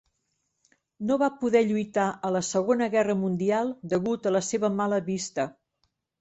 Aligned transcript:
No 1.09 1.17
va 1.23 1.27
poder 1.43 1.61
lluitar 1.71 2.05
a 2.29 2.31
la 2.37 2.41
Segona 2.47 2.87
Guerra 2.95 3.17
Mundial 3.25 3.69
degut 3.93 4.27
a 4.27 4.33
la 4.39 4.43
seva 4.49 4.73
mala 4.81 5.01
vista. 5.13 5.47